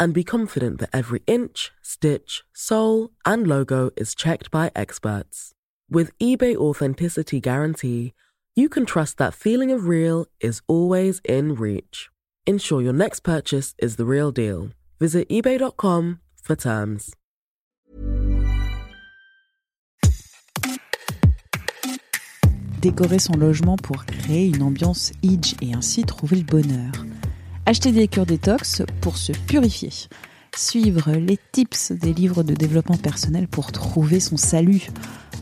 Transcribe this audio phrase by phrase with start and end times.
[0.00, 5.52] and be confident that every inch, stitch, sole, and logo is checked by experts.
[5.90, 8.14] With eBay Authenticity Guarantee,
[8.56, 12.08] you can trust that feeling of real is always in reach.
[12.46, 14.70] Ensure your next purchase is the real deal.
[14.98, 17.14] Visit eBay.com for terms.
[22.80, 26.92] Décorer son logement pour créer une ambiance Idge et ainsi trouver le bonheur.
[27.66, 29.90] Acheter des cures détox pour se purifier.
[30.56, 34.88] Suivre les tips des livres de développement personnel pour trouver son salut.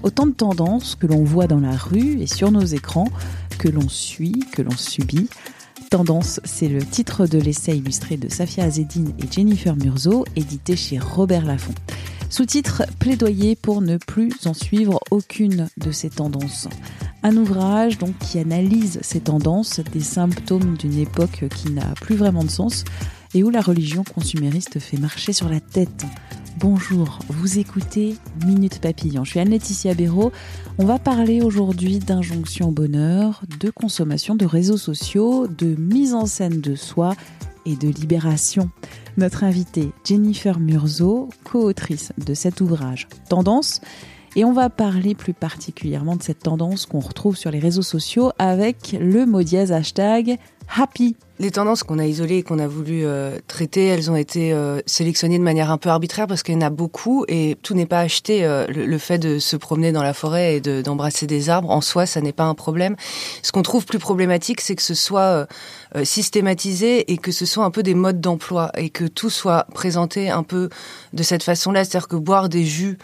[0.03, 3.09] Autant de tendances que l'on voit dans la rue et sur nos écrans,
[3.59, 5.29] que l'on suit, que l'on subit.
[5.91, 10.99] Tendance, c'est le titre de l'essai illustré de Safia Azedine et Jennifer Murzo, édité chez
[10.99, 11.75] Robert Laffont.
[12.31, 16.69] Sous-titre Plaidoyer pour ne plus en suivre aucune de ces tendances.
[17.23, 22.45] Un ouvrage donc qui analyse ces tendances, des symptômes d'une époque qui n'a plus vraiment
[22.45, 22.85] de sens
[23.35, 26.05] et où la religion consumériste fait marcher sur la tête.
[26.59, 29.25] Bonjour, vous écoutez Minute Papillon.
[29.25, 30.33] Je suis Anne-Laetitia Béraud.
[30.79, 36.27] On va parler aujourd'hui d'injonction au bonheur, de consommation de réseaux sociaux, de mise en
[36.27, 37.15] scène de soi
[37.67, 38.71] et de libération.
[39.17, 43.81] Notre invitée Jennifer Murzo, co-autrice de cet ouvrage Tendance,
[44.37, 48.33] et on va parler plus particulièrement de cette tendance qu'on retrouve sur les réseaux sociaux
[48.39, 50.39] avec le mot dièse hashtag
[50.77, 51.17] happy.
[51.41, 54.81] Les tendances qu'on a isolées et qu'on a voulu euh, traiter, elles ont été euh,
[54.87, 57.87] sélectionnées de manière un peu arbitraire parce qu'il y en a beaucoup et tout n'est
[57.87, 58.45] pas acheté.
[58.45, 62.07] Euh, le, fait de se promener dans la forêt et d'embrasser des arbres, en soi,
[62.07, 62.97] ça n'est pas un problème.
[63.43, 65.47] Ce qu'on trouve plus problématique, c'est que ce soit
[66.03, 70.31] systématisé et que ce soit un peu des modes d'emploi et que tout soit présenté
[70.31, 70.69] un peu
[71.13, 71.85] de cette façon-là.
[71.85, 72.99] C'est-à-dire que boire des jus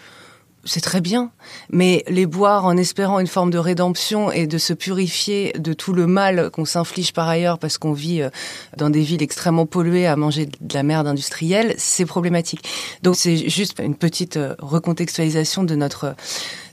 [0.64, 1.30] c'est très bien,
[1.70, 5.92] mais les boire en espérant une forme de rédemption et de se purifier de tout
[5.92, 8.30] le mal qu'on s'inflige par ailleurs parce qu'on vit euh,
[8.76, 12.66] dans des villes extrêmement polluées à manger de la merde industrielle, c'est problématique.
[13.02, 16.14] Donc c'est juste une petite euh, recontextualisation de notre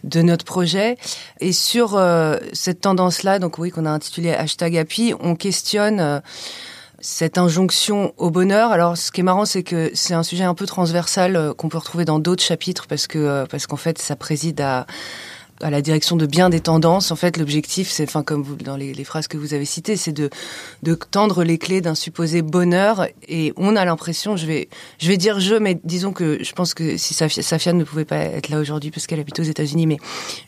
[0.03, 0.97] de notre projet
[1.41, 6.21] et sur euh, cette tendance-là, donc oui qu'on a intitulé hashtag Happy, on questionne
[7.01, 8.71] cette injonction au bonheur.
[8.71, 11.69] Alors, ce qui est marrant, c'est que c'est un sujet un peu transversal euh, qu'on
[11.69, 14.85] peut retrouver dans d'autres chapitres parce que euh, parce qu'en fait, ça préside à
[15.63, 17.11] à la direction de bien des tendances.
[17.11, 20.11] En fait, l'objectif, c'est, enfin, comme vous, dans les, phrases que vous avez citées, c'est
[20.11, 20.29] de,
[20.83, 23.07] de tendre les clés d'un supposé bonheur.
[23.27, 24.69] Et on a l'impression, je vais,
[24.99, 28.05] je vais dire je, mais disons que je pense que si Safia, Safia ne pouvait
[28.05, 29.97] pas être là aujourd'hui parce qu'elle habite aux États-Unis, mais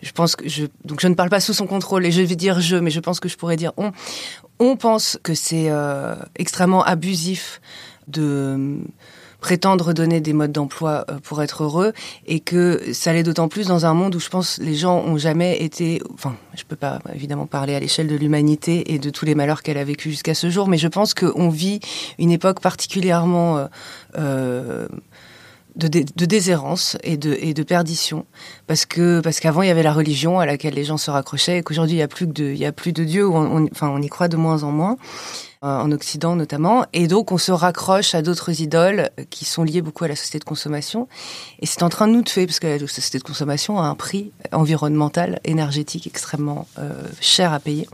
[0.02, 2.36] je pense que je, donc je ne parle pas sous son contrôle et je vais
[2.36, 3.92] dire je, mais je pense que je pourrais dire on.
[4.66, 7.60] On pense que c'est euh, extrêmement abusif
[8.08, 8.80] de
[9.42, 11.92] prétendre donner des modes d'emploi euh, pour être heureux
[12.28, 15.18] et que ça l'est d'autant plus dans un monde où je pense les gens ont
[15.18, 19.26] jamais été enfin je peux pas évidemment parler à l'échelle de l'humanité et de tous
[19.26, 21.82] les malheurs qu'elle a vécu jusqu'à ce jour mais je pense qu'on vit
[22.18, 23.68] une époque particulièrement
[24.18, 24.88] euh,
[25.76, 28.26] de, de, déshérence et de, de perdition
[28.68, 31.60] parce que parce qu'avant il y avait la religion à laquelle les gens se raccrochaient
[31.60, 34.02] et qu'aujourd'hui il y a plus de y a plus de Dieu on, enfin on
[34.02, 34.98] y croit de moins en moins
[35.64, 36.86] euh, en Occident notamment.
[36.92, 40.40] Et donc, on se raccroche à d'autres idoles qui sont liées beaucoup à la société
[40.40, 41.08] de consommation.
[41.62, 43.96] Et c'est en train de nous tuer, parce que la société de consommation a un
[43.96, 46.92] prix environnemental, énergétique extrêmement euh,
[47.22, 47.88] cher à payer.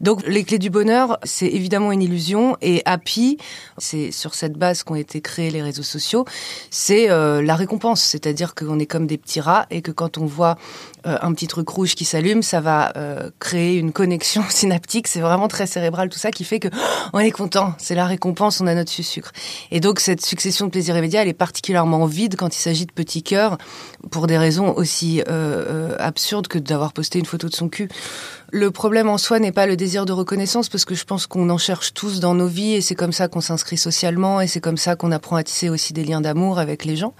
[0.00, 2.56] Donc les clés du bonheur, c'est évidemment une illusion.
[2.60, 3.38] Et Happy,
[3.78, 6.24] c'est sur cette base qu'ont été créés les réseaux sociaux,
[6.70, 10.26] c'est euh, la récompense, c'est-à-dire qu'on est comme des petits rats et que quand on
[10.26, 10.56] voit
[11.06, 15.20] euh, un petit truc rouge qui s'allume, ça va euh, créer une connexion synaptique, c'est
[15.20, 16.68] vraiment très cérébral tout ça qui fait que
[17.12, 19.32] on est content, c'est la récompense, on a notre sucre.
[19.70, 22.92] Et donc cette succession de plaisirs immédiats, elle est particulièrement vide quand il s'agit de
[22.92, 23.58] petits cœurs
[24.10, 25.22] pour des raisons aussi
[25.98, 27.88] absurdes que d'avoir posté une photo de son cul
[28.54, 31.50] le problème en soi n'est pas le désir de reconnaissance parce que je pense qu'on
[31.50, 34.60] en cherche tous dans nos vies et c'est comme ça qu'on s'inscrit socialement et c'est
[34.60, 37.14] comme ça qu'on apprend à tisser aussi des liens d'amour avec les gens.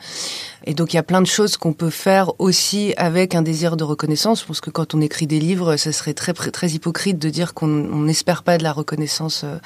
[0.64, 3.76] Et donc il y a plein de choses qu'on peut faire aussi avec un désir
[3.76, 4.42] de reconnaissance.
[4.42, 7.52] Je pense que quand on écrit des livres, ça serait très très hypocrite de dire
[7.52, 9.56] qu'on n'espère pas de la reconnaissance euh,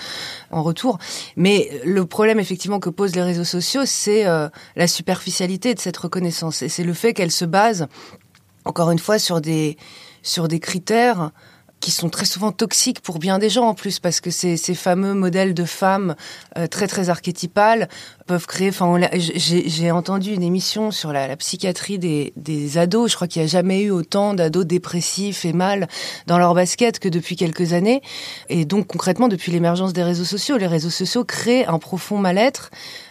[0.51, 0.99] en retour.
[1.37, 5.99] Mais le problème effectivement que posent les réseaux sociaux, c'est euh, la superficialité de cette
[5.99, 7.89] reconnaissance et c'est le fait qu'elle se base
[8.65, 9.77] encore une fois sur des
[10.23, 11.31] sur des critères
[11.81, 14.75] qui sont très souvent toxiques pour bien des gens en plus, parce que ces, ces
[14.75, 16.17] fameux modèles de femmes
[16.57, 17.89] euh, très très archétypales
[18.27, 18.69] peuvent créer.
[18.69, 23.11] Enfin, j'ai entendu une émission sur la, psychiatrie des, des, ados.
[23.11, 25.89] Je crois qu'il n'y a jamais eu autant d'ados dépressifs et mal
[26.27, 28.03] dans leur basket que depuis quelques années.
[28.49, 32.71] Et donc concrètement, depuis l'émergence des réseaux sociaux, les réseaux sociaux créent un profond mal-être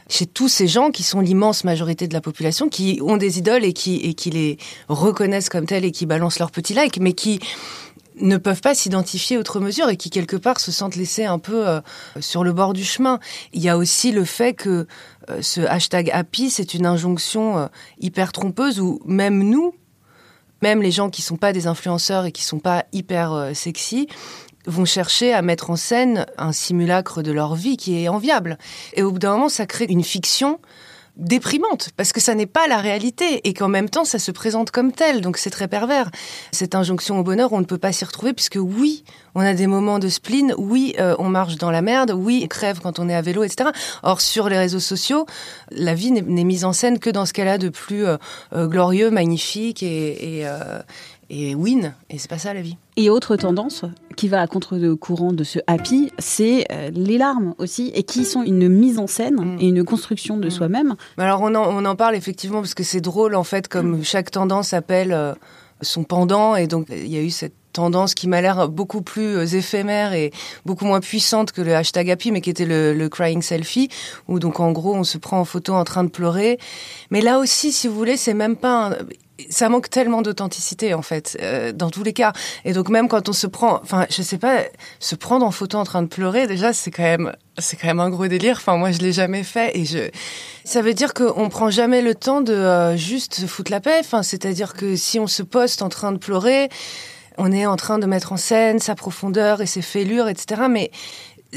[0.10, 3.66] chez tous ces gens qui sont l'immense majorité de la population, qui ont des idoles
[3.66, 7.14] et qui, et qui les reconnaissent comme telles et qui balancent leurs petits likes, mais
[7.14, 7.40] qui
[8.20, 11.68] ne peuvent pas s'identifier autre mesure et qui quelque part se sentent laissés un peu
[11.68, 11.82] euh,
[12.20, 13.20] sur le bord du chemin.
[13.54, 14.88] Il y a aussi le fait que
[15.30, 17.68] euh, ce hashtag happy, c'est une injonction euh,
[18.00, 19.74] hyper trompeuse où même nous,
[20.62, 24.08] même les gens qui sont pas des influenceurs et qui sont pas hyper sexy,
[24.66, 28.58] vont chercher à mettre en scène un simulacre de leur vie qui est enviable.
[28.94, 30.60] Et au bout d'un moment, ça crée une fiction
[31.18, 34.72] déprimante parce que ça n'est pas la réalité et qu'en même temps ça se présente
[34.72, 36.10] comme tel donc c'est très pervers.
[36.52, 39.04] Cette injonction au bonheur on ne peut pas s'y retrouver puisque oui
[39.36, 42.48] on a des moments de spleen oui euh, on marche dans la merde oui on
[42.48, 43.70] crève quand on est à vélo etc
[44.04, 45.26] or sur les réseaux sociaux
[45.72, 48.18] la vie n'est mise en scène que dans ce qu'elle a de plus euh,
[48.54, 50.48] euh, glorieux magnifique et, et,
[51.30, 51.94] et win.
[52.10, 52.78] Et c'est pas ça la vie.
[52.96, 53.86] Et autre tendance
[54.16, 58.44] qui va à contre-courant de ce happy, c'est euh, les larmes aussi, et qui sont
[58.44, 59.58] une mise en scène mm.
[59.60, 60.52] et une construction de mm.
[60.52, 60.96] soi-même.
[61.18, 64.04] Alors on en, on en, parle effectivement parce que c'est drôle en fait, comme mm.
[64.04, 65.34] chaque tendance appelle euh,
[65.82, 69.38] son pendant, et donc il y a eu cette tendance qui m'a l'air beaucoup plus
[69.38, 70.32] euh, éphémère et
[70.66, 73.90] beaucoup moins puissante que le hashtag happy, mais qui était le, crying selfie,
[74.28, 76.58] où donc en gros on se prend en photo en train de pleurer.
[77.12, 78.98] Mais là aussi, si vous voulez, c'est même pas un
[79.50, 82.34] ça manque tellement d'authenticité en fait euh, dans tous les cas.
[82.66, 84.62] Et donc même quand on se prend enfin je sais pas
[85.00, 88.00] se prendre en photo en train de pleurer déjà c'est quand même c'est quand même
[88.00, 88.58] un gros délire.
[88.58, 90.10] Enfin moi je l'ai jamais fait et je
[90.64, 93.98] ça veut dire qu'on prend jamais le temps de euh, juste se foutre la paix.
[94.00, 96.70] Enfin c'est-à-dire que si on se poste en train de pleurer
[97.38, 100.92] on est en train de mettre en scène sa profondeur et ses fêlures etc mais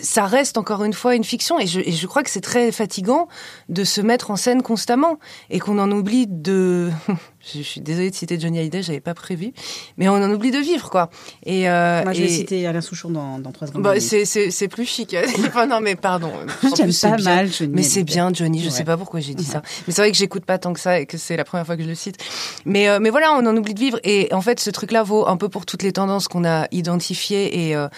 [0.02, 2.70] ça reste encore une fois une fiction et je, et je crois que c'est très
[2.72, 3.28] fatigant
[3.68, 5.18] de se mettre en scène constamment
[5.50, 6.90] et qu'on en oublie de
[7.42, 9.52] je, suis désolée de citer Johnny Hallyday, j'avais pas prévu,
[9.96, 11.10] mais on en oublie de vivre, quoi.
[11.44, 13.82] Et euh, moi, je vais citer Alain Souchon dans, dans trois secondes.
[13.82, 15.16] Bah, c'est c'est plus chic.
[15.46, 16.32] enfin, non, mais pardon.
[16.76, 17.72] J'aime pas mal Johnny.
[17.74, 18.62] Mais c'est bien Johnny.
[18.62, 19.62] Je sais pas pourquoi j'ai dit ça.
[19.86, 21.76] Mais c'est vrai que j'écoute pas tant que ça et que c'est la première fois
[21.76, 22.16] que je le cite.
[22.64, 23.98] Mais euh, mais voilà, on en oublie de vivre.
[24.04, 27.68] Et en fait, ce truc-là vaut un peu pour toutes les tendances qu'on a identifiées
[27.68, 27.88] et euh,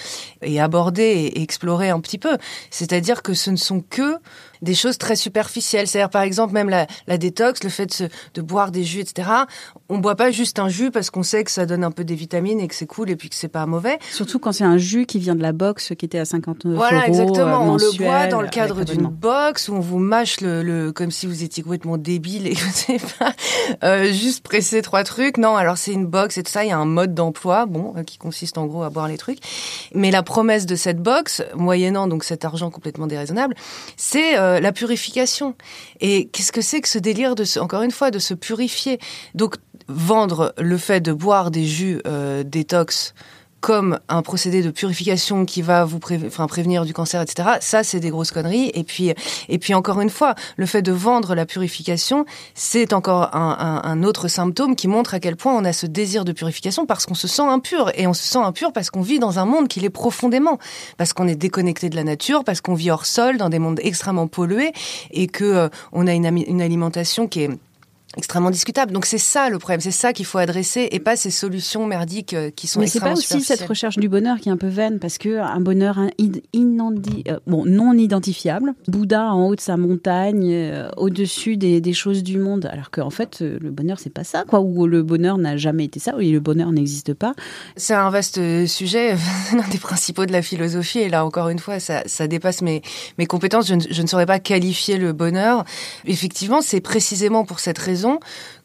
[0.42, 2.36] et abordées et, et explorées un petit peu.
[2.70, 4.18] C'est-à-dire que ce ne sont que
[4.62, 5.86] des choses très superficielles.
[5.86, 8.04] C'est-à-dire, par exemple, même la, la détox, le fait de, se,
[8.34, 9.28] de, boire des jus, etc.
[9.88, 12.14] On boit pas juste un jus parce qu'on sait que ça donne un peu des
[12.14, 13.98] vitamines et que c'est cool et puis que c'est pas mauvais.
[14.10, 16.96] Surtout quand c'est un jus qui vient de la box qui était à 59 voilà,
[16.96, 17.12] euros.
[17.12, 17.66] Voilà, exactement.
[17.66, 20.92] Euh, on le boit dans le cadre d'une box où on vous mâche le, le,
[20.92, 23.34] comme si vous étiez complètement débile et que pas
[23.84, 25.38] euh, juste presser trois trucs.
[25.38, 26.64] Non, alors c'est une box et tout ça.
[26.64, 29.18] Il y a un mode d'emploi, bon, euh, qui consiste en gros à boire les
[29.18, 29.38] trucs.
[29.94, 33.54] Mais la promesse de cette box, moyennant donc cet argent complètement déraisonnable,
[33.96, 35.54] c'est euh, la purification.
[36.00, 38.98] Et qu'est-ce que c'est que ce délire de, encore une fois, de se purifier?
[39.34, 39.56] Donc
[39.88, 43.14] vendre le fait de boire des jus euh, détox
[43.62, 47.48] comme un procédé de purification qui va vous prévenir du cancer, etc.
[47.60, 48.72] Ça, c'est des grosses conneries.
[48.74, 49.14] Et puis,
[49.48, 54.26] et puis encore une fois, le fait de vendre la purification, c'est encore un, autre
[54.26, 57.28] symptôme qui montre à quel point on a ce désir de purification parce qu'on se
[57.28, 57.92] sent impur.
[57.94, 60.58] Et on se sent impur parce qu'on vit dans un monde qui l'est profondément.
[60.98, 63.78] Parce qu'on est déconnecté de la nature, parce qu'on vit hors sol, dans des mondes
[63.82, 64.72] extrêmement pollués,
[65.12, 67.50] et que euh, on a une alimentation qui est
[68.16, 68.92] extrêmement discutable.
[68.92, 72.34] Donc c'est ça le problème, c'est ça qu'il faut adresser et pas ces solutions merdiques
[72.34, 74.68] euh, qui sont Mais c'est pas aussi cette recherche du bonheur qui est un peu
[74.68, 75.98] vaine parce que un bonheur
[76.52, 81.92] inandi, euh, bon non identifiable, Bouddha en haut de sa montagne, euh, au-dessus des, des,
[81.92, 85.38] choses du monde, alors qu'en fait le bonheur c'est pas ça quoi, ou le bonheur
[85.38, 87.34] n'a jamais été ça, ou le bonheur n'existe pas.
[87.76, 89.14] C'est un vaste sujet,
[89.52, 92.82] l'un des principaux de la philosophie et là encore une fois ça, ça dépasse mes
[93.18, 93.68] mes compétences.
[93.68, 95.64] Je ne, je ne saurais pas qualifier le bonheur.
[96.04, 98.01] Effectivement, c'est précisément pour cette raison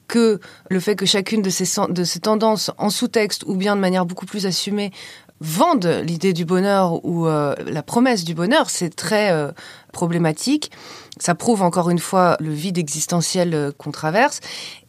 [0.08, 0.40] que
[0.70, 4.46] le fait que chacune de ces, tendances en sous-texte ou bien de manière beaucoup plus
[4.46, 4.92] assumée
[5.40, 9.52] vendent l'idée du bonheur ou euh, la promesse du bonheur, c'est très euh,
[9.94, 10.72] problématique.
[11.20, 14.40] Ça prouve encore une fois le vide existentiel euh, qu'on traverse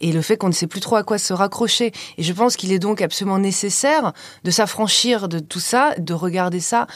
[0.01, 1.93] et le fait qu'on ne sait plus trop à quoi se raccrocher.
[2.17, 4.13] Et je pense qu'il est donc absolument nécessaire
[4.45, 6.87] de s'affranchir de tout ça, de regarder ça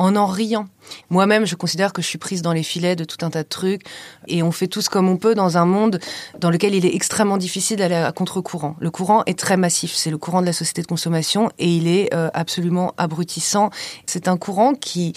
[0.00, 0.66] en en riant.
[1.10, 3.48] Moi-même, je considère que je suis prise dans les filets de tout un tas de
[3.48, 3.82] trucs
[4.26, 6.00] et on fait tous comme on peut dans un monde
[6.38, 8.76] dans lequel il est extrêmement difficile d'aller à contre-courant.
[8.80, 11.86] Le courant est très massif, c'est le courant de la société de consommation et il
[11.86, 13.68] est euh, absolument abrutissant.
[14.06, 15.12] C'est un courant qui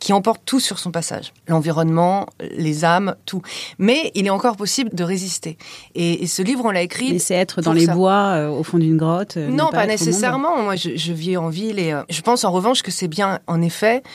[0.00, 3.40] qui emporte tout sur son passage, l'environnement, les âmes, tout.
[3.78, 5.56] Mais il est encore possible de résister.
[5.94, 7.10] Et, ce livre, on l'a écrit.
[7.10, 9.38] Laisser être dans les bois, euh, au fond d'une grotte.
[9.38, 10.62] Euh, non, pas, nécessairement.
[10.62, 13.62] Moi, je, je, vis en ville et je pense en revanche que c'est bien, en
[13.62, 14.02] effet,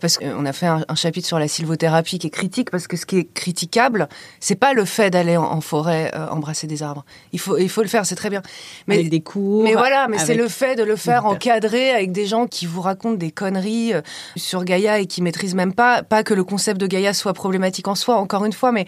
[0.00, 3.06] parce qu'on a fait un, chapitre sur la sylvothérapie qui est critique parce que ce
[3.06, 4.08] qui est critiquable,
[4.40, 7.04] c'est pas le fait d'aller en, forêt euh, embrasser des arbres.
[7.32, 8.42] Il faut il faut le faire, c'est très bien.
[8.86, 9.62] Mais avec des cours.
[9.62, 12.80] Mais voilà, mais c'est le fait de le faire encadré avec des gens qui vous
[12.80, 14.02] racontent des conneries euh,
[14.36, 17.88] sur Gaïa et qui maîtrisent même pas pas que le concept de Gaïa soit problématique
[17.88, 18.86] en soi encore une fois mais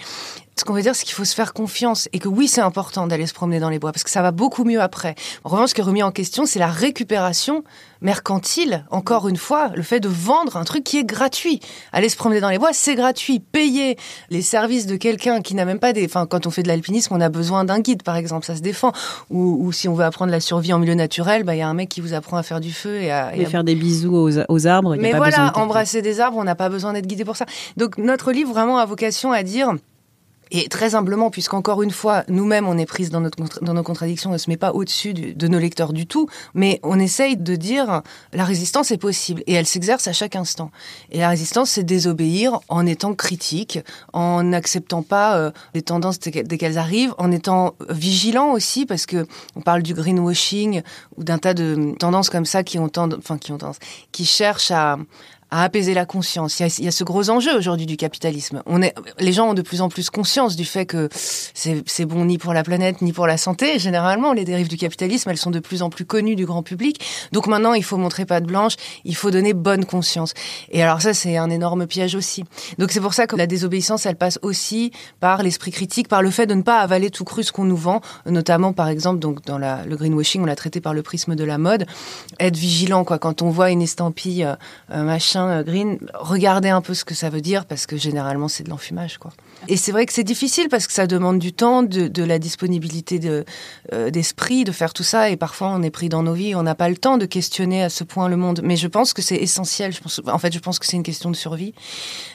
[0.61, 3.07] ce qu'on veut dire, c'est qu'il faut se faire confiance et que oui, c'est important
[3.07, 5.15] d'aller se promener dans les bois parce que ça va beaucoup mieux après.
[5.43, 7.65] En revanche, ce qui est remis en question, c'est la récupération
[8.03, 8.85] mercantile.
[8.91, 11.61] Encore une fois, le fait de vendre un truc qui est gratuit.
[11.93, 13.39] Aller se promener dans les bois, c'est gratuit.
[13.39, 13.97] Payer
[14.29, 16.05] les services de quelqu'un qui n'a même pas des.
[16.05, 18.61] Enfin, quand on fait de l'alpinisme, on a besoin d'un guide, par exemple, ça se
[18.61, 18.91] défend.
[19.31, 21.75] Ou, si on veut apprendre la survie en milieu naturel, bah il y a un
[21.75, 24.17] mec qui vous apprend à faire du feu et à, et faire des bisous
[24.49, 24.97] aux, arbres.
[24.97, 27.47] Mais voilà, embrasser des arbres, on n'a pas besoin d'être guidé pour ça.
[27.77, 29.73] Donc notre livre vraiment a vocation à dire
[30.51, 34.31] et très humblement, puisqu'encore une fois, nous-mêmes, on est prise dans, notre, dans nos contradictions,
[34.31, 37.57] on ne se met pas au-dessus de nos lecteurs du tout, mais on essaye de
[37.57, 38.03] dire
[38.33, 40.71] la résistance est possible et elle s'exerce à chaque instant.
[41.11, 43.79] Et la résistance, c'est désobéir en étant critique,
[44.13, 49.27] en n'acceptant pas euh, les tendances dès qu'elles arrivent, en étant vigilant aussi, parce que
[49.57, 50.83] on parle du greenwashing
[51.17, 53.79] ou d'un tas de tendances comme ça qui ont tendance, enfin qui ont tendance,
[54.13, 54.99] qui cherchent à,
[55.51, 56.61] à apaiser la conscience.
[56.61, 58.63] Il y a, ce gros enjeu aujourd'hui du capitalisme.
[58.67, 62.25] On est, les gens ont de plus en plus conscience du fait que c'est bon
[62.25, 63.79] ni pour la planète ni pour la santé.
[63.79, 67.01] Généralement, les dérives du capitalisme, elles sont de plus en plus connues du grand public.
[67.33, 70.35] Donc maintenant, il faut montrer patte blanche, il faut donner bonne conscience.
[70.71, 72.45] Et alors ça, c'est un énorme piège aussi.
[72.79, 76.31] Donc c'est pour ça que la désobéissance, elle passe aussi par l'esprit critique, par le
[76.31, 79.45] fait de ne pas avaler tout cru ce qu'on nous vend, notamment par exemple donc
[79.45, 81.87] dans la, le greenwashing, on l'a traité par le prisme de la mode.
[82.39, 83.19] Être vigilant, quoi.
[83.19, 84.45] Quand on voit une estampille
[84.93, 88.49] euh, machin euh, green, regardez un peu ce que ça veut dire parce que généralement
[88.49, 89.33] c'est de l'enfumage quoi.
[89.69, 93.19] Et c'est vrai que c'est difficile parce que ça demande du temps, de, la disponibilité
[93.19, 93.45] de,
[93.93, 96.63] euh, d'esprit, de faire tout ça et parfois on est pris dans nos vies, on
[96.63, 98.61] n'a pas le temps de questionner à ce point le monde.
[98.63, 99.93] Mais je pense que c'est essentiel.
[99.93, 101.75] Je pense, en fait, je pense que c'est une question de survie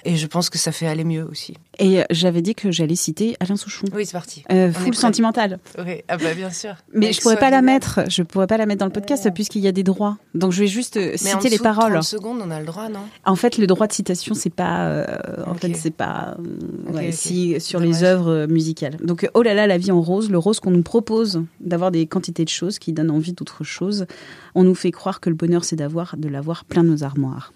[0.04, 1.56] et je pense que ça fait aller mieux aussi.
[1.78, 3.86] Et euh, j'avais dit que j'allais citer Alain Souchon.
[3.94, 4.44] Oui, c'est parti.
[4.74, 5.60] full sentimental.
[5.78, 6.76] Oui, ah bah bien sûr.
[6.94, 8.02] Mais je pourrais pas la mettre.
[8.10, 10.18] Je pourrais pas la mettre dans le podcast puisqu'il y a des droits.
[10.34, 11.98] Donc je vais juste citer les paroles.
[11.98, 13.02] En secondes, on a le droit, non?
[13.26, 15.06] En fait, le droit de citation, c'est pas, euh,
[15.46, 18.98] en fait, c'est pas, euh, sur les œuvres euh, musicales.
[19.04, 22.06] Donc, oh là là, la vie en rose, le rose qu'on nous propose d'avoir des
[22.08, 24.06] quantités de choses qui donnent envie d'autre chose.
[24.54, 27.54] On nous fait croire que le bonheur, c'est d'avoir, de l'avoir plein nos armoires.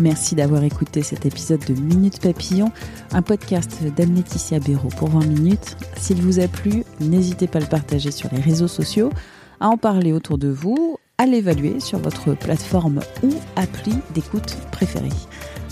[0.00, 2.70] Merci d'avoir écouté cet épisode de Minute Papillon,
[3.12, 5.76] un podcast d'Anne-Laetitia Béraud pour 20 minutes.
[5.96, 9.10] S'il vous a plu, n'hésitez pas à le partager sur les réseaux sociaux,
[9.60, 15.08] à en parler autour de vous à l'évaluer sur votre plateforme ou appli d'écoute préférée.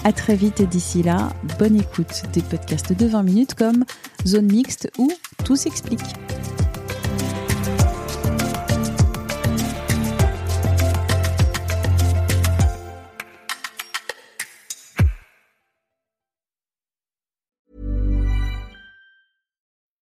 [0.07, 3.85] À très vite et d'ici là, bonne écoute des podcasts de 20 minutes comme
[4.25, 5.11] Zone Mixte ou
[5.45, 5.99] Tout s'explique.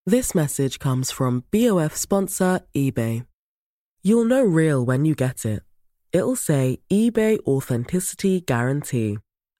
[0.04, 3.24] This message comes from BOF sponsor eBay.
[4.02, 5.62] You'll know real when you get it.
[6.12, 9.16] It'll say eBay Authenticity Guarantee.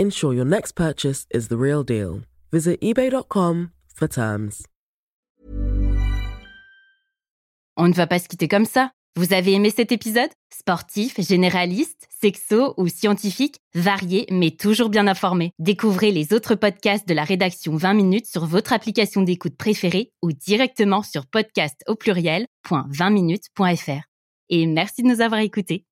[0.00, 2.22] Ensure your next purchase is the real deal.
[2.52, 4.64] Visit eBay.com for terms.
[7.76, 8.92] On ne va pas se quitter comme ça.
[9.16, 10.30] Vous avez aimé cet épisode?
[10.50, 15.52] Sportif, généraliste, sexo ou scientifique, varié mais toujours bien informé.
[15.58, 20.32] Découvrez les autres podcasts de la rédaction 20 minutes sur votre application d'écoute préférée ou
[20.32, 24.02] directement sur podcast au pluriel.20minutes.fr.
[24.48, 25.84] Et merci de nous avoir écoutés.